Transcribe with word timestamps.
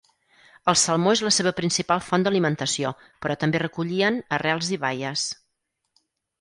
El 0.71 0.77
salmó 0.83 1.11
és 1.17 1.21
la 1.25 1.31
seva 1.35 1.51
principal 1.59 2.01
font 2.07 2.25
d'alimentació, 2.27 2.95
però 3.27 3.37
també 3.45 3.63
recollien 3.67 4.21
arrels 4.41 4.75
i 4.79 4.83
baies. 4.89 5.31